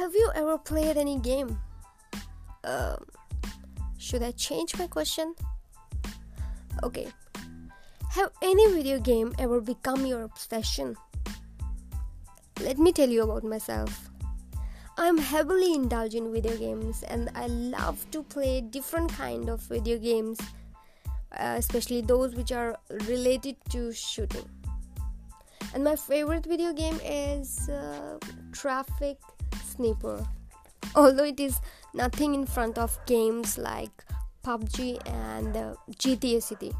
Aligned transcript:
Have 0.00 0.14
you 0.14 0.30
ever 0.34 0.56
played 0.56 0.96
any 0.96 1.18
game? 1.18 1.60
Uh, 2.64 2.96
should 3.98 4.22
I 4.22 4.30
change 4.30 4.74
my 4.78 4.86
question? 4.86 5.34
Okay. 6.82 7.08
Have 8.12 8.30
any 8.40 8.72
video 8.72 8.98
game 8.98 9.34
ever 9.38 9.60
become 9.60 10.06
your 10.06 10.22
obsession? 10.22 10.96
Let 12.62 12.78
me 12.78 12.94
tell 12.94 13.10
you 13.10 13.24
about 13.24 13.44
myself. 13.44 14.08
I'm 14.96 15.18
heavily 15.18 15.74
indulged 15.74 16.14
in 16.14 16.32
video 16.32 16.56
games 16.56 17.02
and 17.02 17.28
I 17.34 17.48
love 17.48 18.10
to 18.12 18.22
play 18.22 18.62
different 18.62 19.12
kind 19.12 19.50
of 19.50 19.60
video 19.60 19.98
games, 19.98 20.40
uh, 21.38 21.56
especially 21.58 22.00
those 22.00 22.34
which 22.34 22.52
are 22.52 22.74
related 23.06 23.56
to 23.68 23.92
shooting. 23.92 24.48
And 25.74 25.84
my 25.84 25.94
favorite 25.94 26.46
video 26.46 26.72
game 26.72 26.98
is 27.04 27.68
uh, 27.68 28.18
Traffic 28.52 29.18
Sniper. 29.80 30.26
Although 30.94 31.24
it 31.24 31.40
is 31.40 31.60
nothing 31.94 32.34
in 32.34 32.44
front 32.44 32.76
of 32.76 32.98
games 33.06 33.56
like 33.56 34.04
PUBG 34.44 35.00
and 35.08 35.56
uh, 35.56 35.74
GTA 35.92 36.42
City. 36.42 36.72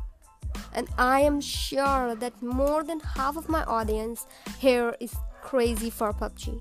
And 0.75 0.89
I 0.99 1.21
am 1.21 1.41
sure 1.41 2.15
that 2.15 2.43
more 2.43 2.83
than 2.83 3.01
half 3.01 3.37
of 3.37 3.49
my 3.49 3.65
audience 3.65 4.27
here 4.59 4.95
is 5.01 5.15
crazy 5.41 5.91
for 5.91 6.13
PUBG. 6.13 6.61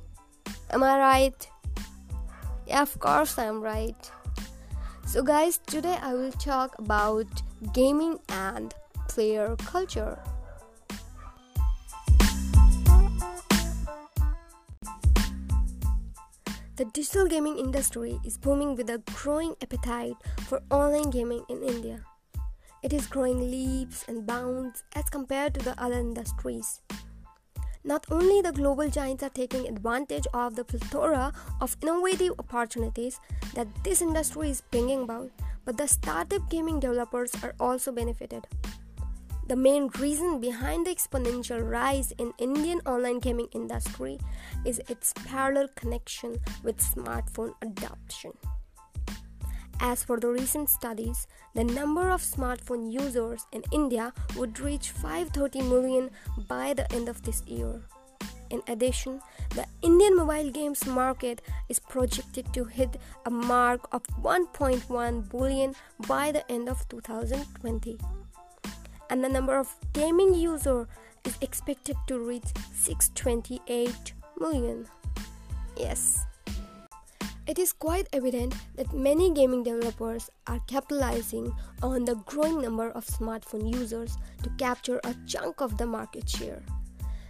Am 0.72 0.84
I 0.84 0.98
right? 1.00 1.50
Yeah, 2.68 2.84
of 2.84 2.98
course 3.00 3.38
I 3.38 3.46
am 3.46 3.62
right. 3.62 4.12
So, 5.06 5.24
guys, 5.24 5.60
today 5.66 5.98
I 6.02 6.14
will 6.14 6.32
talk 6.32 6.78
about 6.78 7.28
gaming 7.74 8.20
and 8.30 8.74
player 9.08 9.56
culture. 9.66 10.20
The 16.80 16.86
digital 16.86 17.28
gaming 17.28 17.58
industry 17.60 18.22
is 18.24 18.38
booming 18.38 18.78
with 18.78 18.90
a 18.90 19.04
growing 19.12 19.54
appetite 19.62 20.16
for 20.48 20.62
online 20.72 21.10
gaming 21.10 21.44
in 21.50 21.62
India. 21.62 22.06
It 22.82 22.94
is 22.94 23.06
growing 23.06 23.52
leaps 23.52 24.06
and 24.08 24.26
bounds 24.26 24.86
as 24.96 25.10
compared 25.10 25.56
to 25.56 25.60
the 25.60 25.76
other 25.76 26.00
industries. 26.00 26.80
Not 27.84 28.06
only 28.10 28.40
the 28.42 28.54
global 28.54 28.90
giants 28.90 29.24
are 29.24 29.36
taking 29.36 29.68
advantage 29.68 30.24
of 30.34 30.56
the 30.56 30.64
plethora 30.64 31.34
of 31.60 31.76
innovative 31.82 32.40
opportunities 32.40 33.20
that 33.56 33.68
this 33.84 34.02
industry 34.02 34.50
is 34.50 34.64
bringing 34.72 35.04
about, 35.04 35.32
but 35.66 35.76
the 35.76 35.86
startup 35.86 36.50
gaming 36.50 36.80
developers 36.80 37.36
are 37.44 37.56
also 37.60 37.92
benefited. 37.92 38.48
The 39.50 39.56
main 39.56 39.88
reason 39.98 40.40
behind 40.40 40.86
the 40.86 40.94
exponential 40.94 41.68
rise 41.68 42.12
in 42.20 42.34
Indian 42.38 42.82
online 42.86 43.18
gaming 43.18 43.48
industry 43.52 44.20
is 44.64 44.80
its 44.88 45.12
parallel 45.26 45.70
connection 45.74 46.38
with 46.62 46.78
smartphone 46.78 47.56
adoption. 47.64 48.34
As 49.80 50.04
for 50.04 50.20
the 50.20 50.28
recent 50.28 50.70
studies, 50.70 51.26
the 51.56 51.64
number 51.64 52.12
of 52.12 52.22
smartphone 52.22 52.94
users 52.94 53.48
in 53.52 53.64
India 53.72 54.14
would 54.38 54.60
reach 54.60 54.92
530 54.92 55.64
million 55.64 56.12
by 56.48 56.76
the 56.76 56.86
end 56.94 57.10
of 57.10 57.24
this 57.24 57.42
year. 57.48 57.82
In 58.52 58.62
addition, 58.68 59.20
the 59.56 59.66
Indian 59.82 60.16
mobile 60.16 60.52
games 60.52 60.86
market 60.86 61.42
is 61.70 61.80
projected 61.80 62.54
to 62.54 62.66
hit 62.66 62.98
a 63.26 63.32
mark 63.32 63.82
of 63.92 64.04
1.1 64.22 65.32
billion 65.32 65.74
by 66.08 66.32
the 66.32 66.46
end 66.52 66.70
of 66.70 66.88
2020 66.90 67.98
and 69.10 69.24
the 69.24 69.30
number 69.30 69.58
of 69.58 69.74
gaming 69.94 70.34
users 70.34 70.88
is 71.26 71.38
expected 71.42 71.96
to 72.08 72.20
reach 72.20 72.46
628 72.74 74.14
million. 74.40 74.86
Yes. 75.78 76.26
It 77.48 77.58
is 77.58 77.74
quite 77.74 78.08
evident 78.14 78.54
that 78.76 78.94
many 78.94 79.34
gaming 79.34 79.64
developers 79.64 80.30
are 80.46 80.60
capitalizing 80.68 81.52
on 81.82 82.06
the 82.06 82.16
growing 82.16 82.62
number 82.62 82.92
of 82.92 83.08
smartphone 83.08 83.74
users 83.74 84.18
to 84.44 84.52
capture 84.60 85.00
a 85.04 85.16
chunk 85.26 85.60
of 85.60 85.78
the 85.78 85.88
market 85.88 86.30
share. 86.30 86.62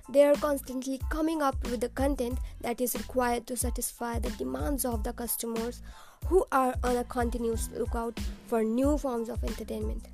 They 0.10 0.26
are 0.26 0.36
constantly 0.36 1.00
coming 1.10 1.42
up 1.42 1.56
with 1.70 1.82
the 1.82 1.90
content 1.90 2.40
that 2.62 2.82
is 2.82 2.96
required 2.96 3.48
to 3.48 3.56
satisfy 3.56 4.20
the 4.20 4.32
demands 4.32 4.84
of 4.84 5.04
the 5.04 5.14
customers 5.14 5.82
who 6.26 6.46
are 6.52 6.76
on 6.84 6.98
a 6.98 7.04
continuous 7.04 7.70
lookout 7.72 8.20
for 8.48 8.64
new 8.64 8.98
forms 8.98 9.30
of 9.30 9.44
entertainment. 9.44 10.06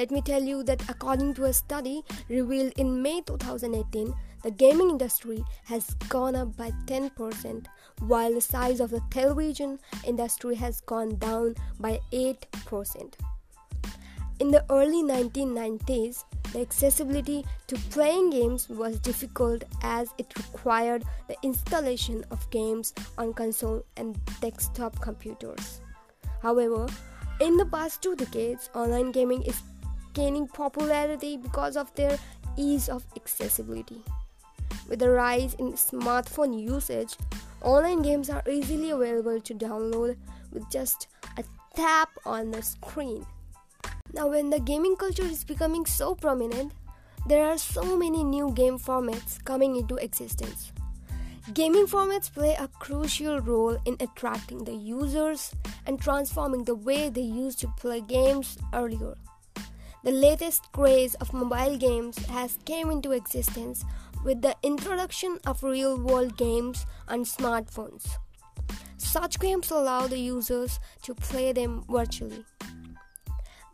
Let 0.00 0.10
me 0.10 0.22
tell 0.22 0.42
you 0.42 0.62
that 0.62 0.88
according 0.88 1.34
to 1.34 1.44
a 1.44 1.52
study 1.52 2.02
revealed 2.30 2.72
in 2.78 3.02
May 3.02 3.20
2018, 3.20 4.14
the 4.42 4.50
gaming 4.50 4.88
industry 4.88 5.44
has 5.64 5.92
gone 6.08 6.34
up 6.34 6.56
by 6.56 6.70
10%, 6.86 7.66
while 8.06 8.32
the 8.32 8.40
size 8.40 8.80
of 8.80 8.88
the 8.88 9.02
television 9.10 9.78
industry 10.06 10.54
has 10.54 10.80
gone 10.80 11.16
down 11.16 11.54
by 11.78 12.00
8%. 12.14 13.12
In 14.38 14.50
the 14.50 14.64
early 14.70 15.02
1990s, 15.02 16.24
the 16.54 16.62
accessibility 16.62 17.44
to 17.66 17.76
playing 17.90 18.30
games 18.30 18.70
was 18.70 18.98
difficult 19.00 19.64
as 19.82 20.14
it 20.16 20.32
required 20.34 21.04
the 21.28 21.36
installation 21.42 22.24
of 22.30 22.48
games 22.48 22.94
on 23.18 23.34
console 23.34 23.84
and 23.98 24.18
desktop 24.40 24.98
computers. 25.02 25.82
However, 26.40 26.86
in 27.42 27.58
the 27.58 27.66
past 27.66 28.00
two 28.00 28.16
decades, 28.16 28.70
online 28.74 29.12
gaming 29.12 29.42
is 29.42 29.60
gaining 30.14 30.48
popularity 30.48 31.36
because 31.36 31.76
of 31.76 31.94
their 31.94 32.18
ease 32.56 32.88
of 32.88 33.04
accessibility. 33.16 34.02
With 34.88 34.98
the 34.98 35.10
rise 35.10 35.54
in 35.54 35.72
smartphone 35.74 36.60
usage, 36.60 37.16
online 37.62 38.02
games 38.02 38.30
are 38.30 38.42
easily 38.48 38.90
available 38.90 39.40
to 39.40 39.54
download 39.54 40.16
with 40.52 40.68
just 40.70 41.08
a 41.38 41.44
tap 41.74 42.10
on 42.24 42.50
the 42.50 42.62
screen. 42.62 43.24
Now, 44.12 44.28
when 44.28 44.50
the 44.50 44.58
gaming 44.58 44.96
culture 44.96 45.24
is 45.24 45.44
becoming 45.44 45.86
so 45.86 46.14
prominent, 46.14 46.72
there 47.26 47.46
are 47.46 47.58
so 47.58 47.96
many 47.96 48.24
new 48.24 48.50
game 48.52 48.78
formats 48.78 49.42
coming 49.44 49.76
into 49.76 49.96
existence. 49.96 50.72
Gaming 51.54 51.86
formats 51.86 52.32
play 52.32 52.54
a 52.58 52.68
crucial 52.78 53.40
role 53.40 53.78
in 53.84 53.96
attracting 54.00 54.64
the 54.64 54.74
users 54.74 55.52
and 55.86 56.00
transforming 56.00 56.64
the 56.64 56.74
way 56.74 57.08
they 57.08 57.20
used 57.20 57.60
to 57.60 57.68
play 57.78 58.00
games 58.00 58.58
earlier. 58.72 59.14
The 60.02 60.12
latest 60.12 60.72
craze 60.72 61.14
of 61.16 61.34
mobile 61.34 61.76
games 61.76 62.16
has 62.26 62.58
came 62.64 62.90
into 62.90 63.12
existence 63.12 63.84
with 64.24 64.40
the 64.40 64.56
introduction 64.62 65.38
of 65.46 65.62
real-world 65.62 66.38
games 66.38 66.86
on 67.08 67.24
smartphones. 67.24 68.08
Such 68.96 69.38
games 69.38 69.70
allow 69.70 70.06
the 70.06 70.18
users 70.18 70.80
to 71.02 71.14
play 71.14 71.52
them 71.52 71.84
virtually. 71.90 72.46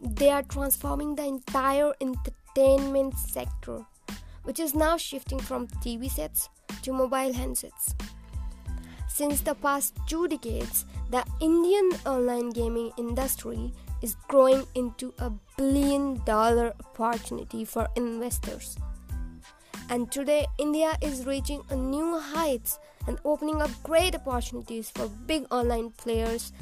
They 0.01 0.31
are 0.31 0.43
transforming 0.43 1.15
the 1.15 1.27
entire 1.27 1.93
entertainment 2.01 3.17
sector, 3.19 3.87
which 4.43 4.59
is 4.59 4.75
now 4.75 4.97
shifting 4.97 5.39
from 5.39 5.69
TV 5.69 6.11
sets 6.11 6.49
to 6.83 6.93
mobile 6.93 7.33
handsets. 7.33 7.95
Since 9.09 9.43
the 9.43 9.55
past 9.55 9.97
two 10.09 10.27
decades, 10.27 10.87
the 11.11 11.25
Indian 11.41 11.91
online 12.05 12.51
gaming 12.51 12.91
industry 12.99 13.73
is 14.03 14.17
growing 14.29 14.67
into 14.75 15.15
a 15.19 15.31
billion 15.57 16.23
dollar 16.25 16.75
opportunity 16.81 17.65
for 17.65 17.89
investors. 17.97 18.77
And 19.89 20.11
today, 20.11 20.47
India 20.59 20.97
is 21.01 21.27
reaching 21.27 21.63
a 21.71 21.77
new 21.77 22.19
heights 22.19 22.79
and 23.07 23.19
opening 23.25 23.63
up 23.63 23.71
great 23.83 24.15
opportunities 24.15 24.91
for 24.91 25.09
big 25.09 25.47
online 25.51 25.91
players 25.91 26.53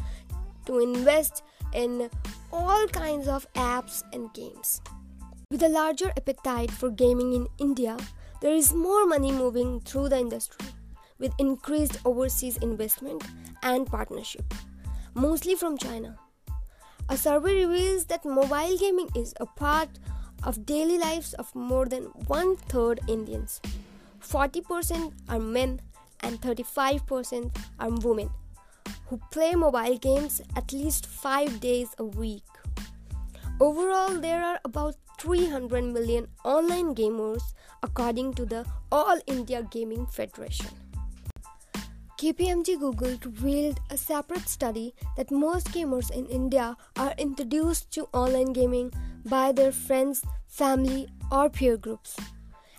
to 0.66 0.78
invest 0.78 1.42
in 1.72 2.10
all 2.52 2.86
kinds 2.88 3.28
of 3.28 3.46
apps 3.54 4.02
and 4.12 4.32
games. 4.34 4.80
With 5.50 5.62
a 5.62 5.68
larger 5.68 6.10
appetite 6.16 6.70
for 6.70 6.90
gaming 6.90 7.32
in 7.32 7.48
India, 7.58 7.96
there 8.40 8.54
is 8.54 8.74
more 8.74 9.06
money 9.06 9.32
moving 9.32 9.80
through 9.80 10.10
the 10.10 10.18
industry 10.18 10.68
with 11.18 11.32
increased 11.38 11.98
overseas 12.04 12.58
investment 12.58 13.24
and 13.62 13.86
partnership, 13.86 14.52
mostly 15.14 15.54
from 15.54 15.78
China. 15.78 16.18
A 17.10 17.16
survey 17.18 17.66
reveals 17.66 18.06
that 18.06 18.24
mobile 18.24 18.78
gaming 18.78 19.10
is 19.14 19.34
a 19.38 19.44
part 19.44 19.90
of 20.42 20.64
daily 20.64 20.98
lives 20.98 21.34
of 21.34 21.54
more 21.54 21.84
than 21.86 22.04
one 22.26 22.56
third 22.56 23.00
Indians. 23.08 23.60
40% 24.22 25.12
are 25.28 25.38
men 25.38 25.80
and 26.20 26.40
35% 26.40 27.54
are 27.78 27.90
women 27.90 28.30
who 29.06 29.20
play 29.30 29.54
mobile 29.54 29.98
games 29.98 30.40
at 30.56 30.72
least 30.72 31.06
5 31.06 31.60
days 31.60 31.88
a 31.98 32.04
week. 32.04 32.42
Overall, 33.60 34.18
there 34.18 34.42
are 34.42 34.58
about 34.64 34.96
300 35.18 35.84
million 35.84 36.26
online 36.42 36.94
gamers 36.94 37.42
according 37.82 38.32
to 38.34 38.46
the 38.46 38.64
All 38.90 39.20
India 39.26 39.62
Gaming 39.70 40.06
Federation. 40.06 40.83
KPMG 42.24 42.80
Google 42.80 43.18
revealed 43.22 43.80
a 43.90 43.98
separate 43.98 44.48
study 44.48 44.94
that 45.18 45.30
most 45.30 45.66
gamers 45.72 46.10
in 46.10 46.24
India 46.24 46.74
are 46.96 47.12
introduced 47.18 47.90
to 47.90 48.08
online 48.14 48.54
gaming 48.54 48.90
by 49.26 49.52
their 49.52 49.70
friends, 49.70 50.22
family, 50.46 51.06
or 51.30 51.50
peer 51.50 51.76
groups. 51.76 52.16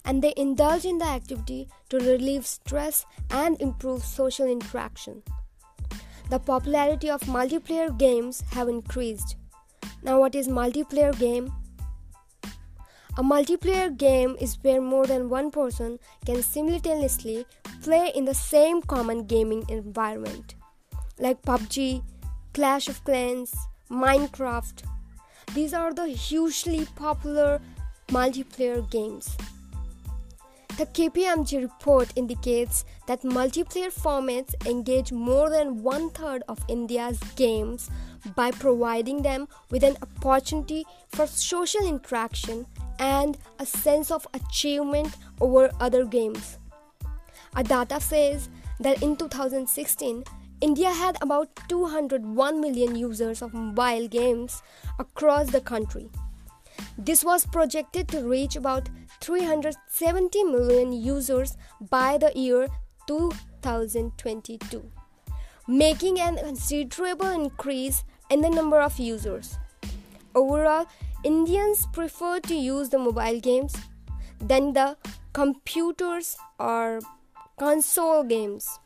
and 0.04 0.24
they 0.24 0.34
indulge 0.38 0.86
in 0.86 0.98
the 0.98 1.06
activity 1.06 1.68
to 1.90 2.00
relieve 2.00 2.46
stress 2.48 3.06
and 3.30 3.62
improve 3.62 4.04
social 4.04 4.48
interaction. 4.48 5.22
The 6.32 6.40
popularity 6.40 7.10
of 7.10 7.22
multiplayer 7.22 7.96
games 7.98 8.42
have 8.52 8.68
increased. 8.68 9.36
Now 10.04 10.20
what 10.20 10.36
is 10.36 10.48
multiplayer 10.48 11.18
game? 11.20 11.52
A 13.18 13.24
multiplayer 13.24 13.96
game 13.96 14.36
is 14.42 14.58
where 14.62 14.82
more 14.82 15.06
than 15.08 15.30
one 15.30 15.50
person 15.50 16.00
can 16.26 16.44
simultaneously 16.44 17.46
play 17.86 18.12
in 18.16 18.26
the 18.26 18.34
same 18.34 18.82
common 18.82 19.26
gaming 19.28 19.64
environment, 19.70 20.56
like 21.20 21.40
PUBG, 21.44 22.02
Clash 22.52 22.88
of 22.88 23.04
Clans, 23.04 23.54
Minecraft. 23.92 24.82
These 25.54 25.72
are 25.76 25.94
the 25.94 26.08
hugely 26.08 26.88
popular 26.96 27.62
multiplayer 28.08 28.90
games. 28.90 29.38
The 30.80 30.88
KPMG 30.88 31.62
report 31.62 32.12
indicates 32.16 32.86
that 33.06 33.22
multiplayer 33.22 33.94
formats 33.94 34.56
engage 34.68 35.12
more 35.12 35.52
than 35.52 35.84
one 35.84 36.10
third 36.10 36.42
of 36.48 36.66
India's 36.68 37.20
games 37.36 37.92
by 38.36 38.50
providing 38.50 39.22
them 39.22 39.48
with 39.70 39.84
an 39.84 39.96
opportunity 40.02 40.86
for 41.10 41.28
social 41.28 41.86
interaction 41.86 42.66
and 42.98 43.38
a 43.60 43.66
sense 43.66 44.10
of 44.10 44.26
achievement 44.34 45.14
over 45.40 45.70
other 45.80 46.04
games. 46.04 46.58
A 47.56 47.64
data 47.64 48.02
says 48.02 48.50
that 48.80 49.02
in 49.02 49.16
2016, 49.16 50.24
India 50.62 50.90
had 50.90 51.18
about 51.22 51.50
201 51.70 52.60
million 52.60 52.96
users 52.96 53.42
of 53.42 53.54
mobile 53.54 54.08
games 54.08 54.62
across 55.00 55.52
the 55.52 55.62
country. 55.62 56.10
This 56.98 57.24
was 57.24 57.46
projected 57.46 58.08
to 58.10 58.28
reach 58.28 58.56
about 58.56 58.90
370 59.22 60.44
million 60.44 60.92
users 60.92 61.58
by 61.90 62.18
the 62.18 62.32
year 62.36 62.68
2022, 63.08 64.92
making 65.68 66.20
an 66.20 66.38
considerable 66.38 67.30
increase 67.30 68.04
in 68.30 68.42
the 68.42 68.50
number 68.50 68.82
of 68.82 69.00
users. 69.00 69.58
Overall, 70.34 70.88
Indians 71.24 71.88
prefer 71.94 72.40
to 72.42 72.56
use 72.56 72.90
the 72.90 73.00
mobile 73.00 73.40
games 73.40 73.76
than 74.40 74.74
the 74.74 74.98
computers 75.34 76.38
or 76.60 77.00
console 77.58 78.24
games. 78.24 78.80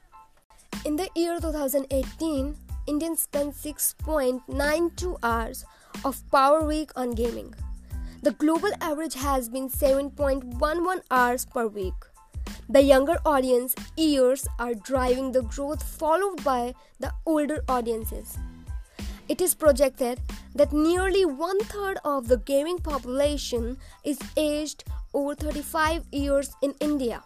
In 0.86 0.96
the 0.96 1.10
year 1.16 1.40
2018, 1.40 2.56
Indians 2.88 3.22
spent 3.24 3.56
6.92 3.56 5.18
hours 5.24 5.66
of 6.06 6.22
power 6.32 6.64
week 6.64 6.92
on 6.96 7.12
gaming. 7.12 7.54
The 8.22 8.32
global 8.32 8.70
average 8.80 9.16
has 9.16 9.50
been 9.50 9.70
7.11 9.70 11.02
hours 11.10 11.46
per 11.46 11.66
week. 11.66 11.96
The 12.70 12.84
younger 12.84 13.18
audience 13.26 13.74
years 13.98 14.48
are 14.60 14.76
driving 14.76 15.32
the 15.32 15.42
growth, 15.42 15.82
followed 15.82 16.44
by 16.44 16.76
the 17.00 17.12
older 17.26 17.64
audiences. 17.68 18.38
It 19.28 19.42
is 19.42 19.56
projected 19.56 20.20
that 20.54 20.74
nearly 20.74 21.26
one 21.26 21.60
third 21.62 21.98
of 22.06 22.28
the 22.28 22.38
gaming 22.38 22.78
population 22.78 23.78
is 24.04 24.20
aged 24.38 24.84
over 25.14 25.34
35 25.34 26.06
years 26.12 26.56
in 26.62 26.76
India. 26.80 27.24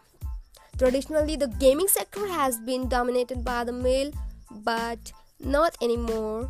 Traditionally, 0.78 1.36
the 1.36 1.48
gaming 1.60 1.88
sector 1.88 2.28
has 2.28 2.58
been 2.60 2.88
dominated 2.88 3.46
by 3.46 3.64
the 3.64 3.72
male, 3.72 4.12
but 4.52 5.12
not 5.40 5.78
anymore. 5.82 6.50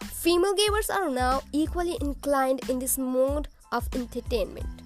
Female 0.00 0.54
gamers 0.54 0.90
are 0.90 1.10
now 1.10 1.42
equally 1.52 1.96
inclined 2.00 2.68
in 2.70 2.78
this 2.78 2.98
mode 2.98 3.48
of 3.72 3.88
entertainment. 3.94 4.82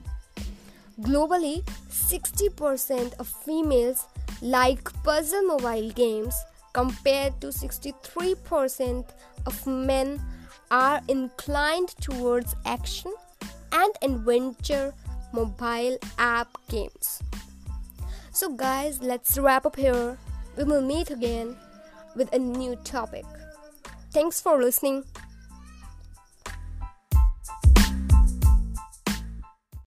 Globally, 1.01 1.65
60% 1.89 3.15
of 3.19 3.27
females 3.27 4.07
like 4.43 4.93
puzzle 5.03 5.43
mobile 5.43 5.91
games 5.93 6.35
compared 6.73 7.41
to 7.41 7.49
63% 7.49 9.05
of 9.47 9.67
men 9.67 10.21
are 10.71 11.01
inclined 11.09 11.89
towards 12.01 12.55
action 12.65 13.13
and 13.73 13.93
adventure 14.03 14.93
mobile 15.33 15.97
app 16.19 16.49
games. 16.69 17.23
So, 18.33 18.55
guys, 18.55 19.03
let's 19.03 19.39
wrap 19.39 19.67
up 19.67 19.77
here. 19.77 20.17
We 20.57 20.65
will 20.65 20.83
meet 20.83 21.11
again 21.11 21.57
with 22.15 22.33
a 22.33 22.39
new 22.39 22.77
topic. 22.77 23.25
Thanks 24.13 24.41
for 24.41 24.59
listening. 24.59 25.05